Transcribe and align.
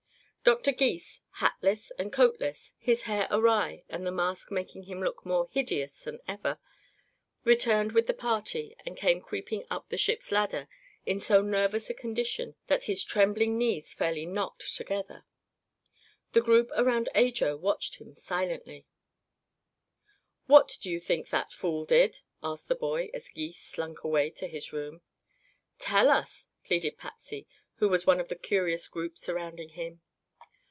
Doctor 0.43 0.71
Gys, 0.71 1.21
hatless 1.37 1.91
and 1.99 2.11
coatless, 2.11 2.73
his 2.79 3.03
hair 3.03 3.27
awry 3.29 3.83
and 3.87 4.05
the 4.07 4.11
mask 4.11 4.49
making 4.51 4.83
him 4.85 4.99
look 5.01 5.23
more 5.23 5.47
hideous 5.51 6.03
than 6.05 6.19
ever, 6.27 6.59
returned 7.43 7.91
with 7.91 8.07
the 8.07 8.13
party 8.15 8.75
and 8.83 8.97
came 8.97 9.21
creeping 9.21 9.65
up 9.69 9.87
the 9.89 9.99
ship's 9.99 10.31
ladder 10.31 10.67
in 11.05 11.19
so 11.19 11.41
nervous 11.41 11.91
a 11.91 11.93
condition 11.93 12.55
that 12.67 12.85
his 12.85 13.03
trembling 13.03 13.55
knees 13.55 13.93
fairly 13.93 14.25
knocked 14.25 14.73
together. 14.75 15.25
The 16.33 16.41
group 16.41 16.71
around 16.75 17.07
Ajo 17.13 17.55
watched 17.55 17.97
him 17.97 18.15
silently. 18.15 18.87
"What 20.47 20.75
do 20.81 20.89
you 20.89 20.99
think 20.99 21.29
that 21.29 21.53
fool 21.53 21.85
did?" 21.85 22.21
asked 22.41 22.67
the 22.67 22.73
boy, 22.75 23.11
as 23.13 23.29
Gys 23.29 23.59
slunk 23.59 24.03
away 24.03 24.31
to 24.31 24.47
his 24.47 24.73
room. 24.73 25.01
"Tell 25.77 26.09
us," 26.09 26.49
pleaded 26.63 26.97
Patsy, 26.97 27.45
who 27.75 27.87
was 27.87 28.07
one 28.07 28.19
of 28.19 28.27
the 28.29 28.35
curious 28.35 28.87
group 28.87 29.19
surrounding 29.19 29.69
him. 29.69 30.01